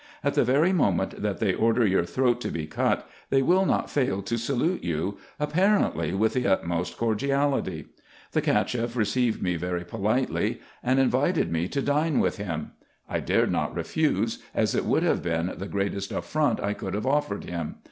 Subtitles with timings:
[0.23, 3.87] At the very moment that they order your throat to be cut, they will not
[3.87, 7.85] fail to salute you, apparently, with the utmost cordiality.
[8.31, 11.83] The Cacheff received me very politely, and invited me IN EGYPT, NUBIA, &c.
[11.85, 12.71] 49 to dine with him.
[13.07, 17.05] I dared not refuse, as it would have been the greatest affront I could have
[17.05, 17.75] offered him.